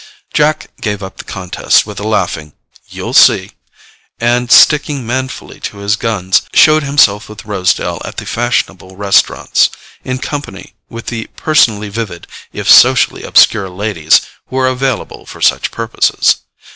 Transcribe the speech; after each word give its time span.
Jack 0.33 0.71
gave 0.81 1.03
up 1.03 1.17
the 1.17 1.23
contest 1.23 1.85
with 1.85 1.99
a 1.99 2.07
laughing 2.07 2.53
"You'll 2.89 3.13
see," 3.13 3.51
and, 4.19 4.51
sticking 4.51 5.05
manfully 5.05 5.59
to 5.59 5.77
his 5.77 5.95
guns, 5.95 6.41
showed 6.55 6.81
himself 6.81 7.29
with 7.29 7.45
Rosedale 7.45 8.01
at 8.03 8.17
the 8.17 8.25
fashionable 8.25 8.95
restaurants, 8.95 9.69
in 10.03 10.17
company 10.17 10.73
with 10.89 11.05
the 11.05 11.27
personally 11.35 11.89
vivid 11.89 12.25
if 12.51 12.67
socially 12.67 13.21
obscure 13.21 13.69
ladies 13.69 14.21
who 14.47 14.57
are 14.57 14.67
available 14.67 15.27
for 15.27 15.39
such 15.39 15.69
purposes. 15.69 16.37